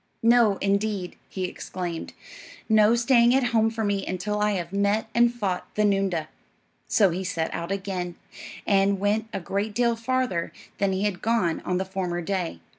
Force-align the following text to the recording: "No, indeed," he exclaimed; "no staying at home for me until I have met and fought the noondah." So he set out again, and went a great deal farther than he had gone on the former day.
"No, 0.23 0.57
indeed," 0.61 1.15
he 1.29 1.43
exclaimed; 1.43 2.13
"no 2.67 2.95
staying 2.95 3.35
at 3.35 3.51
home 3.53 3.69
for 3.69 3.83
me 3.83 4.03
until 4.03 4.39
I 4.39 4.53
have 4.53 4.73
met 4.73 5.07
and 5.13 5.31
fought 5.31 5.67
the 5.75 5.85
noondah." 5.85 6.27
So 6.87 7.11
he 7.11 7.23
set 7.23 7.53
out 7.53 7.71
again, 7.71 8.15
and 8.65 8.99
went 8.99 9.27
a 9.31 9.39
great 9.39 9.75
deal 9.75 9.95
farther 9.95 10.51
than 10.79 10.91
he 10.91 11.03
had 11.03 11.21
gone 11.21 11.59
on 11.65 11.77
the 11.77 11.85
former 11.85 12.19
day. 12.21 12.59